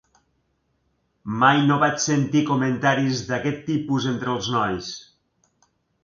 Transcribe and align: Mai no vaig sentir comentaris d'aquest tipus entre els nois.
Mai 1.41 1.59
no 1.65 1.75
vaig 1.83 1.99
sentir 2.05 2.41
comentaris 2.47 3.21
d'aquest 3.27 3.61
tipus 3.67 4.07
entre 4.13 4.33
els 4.37 4.49
nois. 4.55 4.89